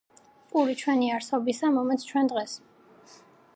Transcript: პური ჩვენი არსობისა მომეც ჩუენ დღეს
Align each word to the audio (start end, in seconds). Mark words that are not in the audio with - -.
პური 0.53 0.73
ჩვენი 0.79 1.11
არსობისა 1.17 1.71
მომეც 1.77 2.07
ჩუენ 2.09 2.33
დღეს 2.35 2.59